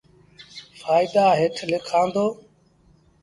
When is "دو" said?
2.13-2.27